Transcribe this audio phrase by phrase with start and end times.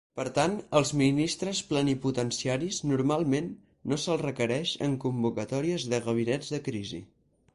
[0.19, 3.51] Per tant, els ministres plenipotenciaris normalment
[3.93, 7.05] no se'ls requereix en convocatòries de gabinets de crisi.